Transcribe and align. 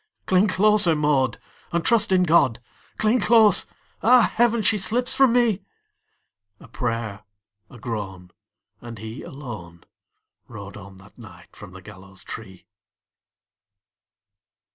"Cling 0.25 0.47
closer, 0.47 0.95
Maud, 0.95 1.37
and 1.71 1.85
trust 1.85 2.11
in 2.11 2.23
God! 2.23 2.59
Cling 2.97 3.19
close! 3.19 3.67
Ah, 4.01 4.33
heaven, 4.35 4.63
she 4.63 4.79
slips 4.79 5.13
from 5.13 5.31
me!" 5.31 5.61
A 6.59 6.67
prayer, 6.67 7.23
a 7.69 7.77
groan, 7.77 8.31
and 8.81 8.97
he 8.97 9.21
alone 9.21 9.83
Rode 10.47 10.75
on 10.75 10.97
that 10.97 11.19
night 11.19 11.55
from 11.55 11.73
the 11.73 11.83
gallows 11.83 12.23
tree. 12.23 12.65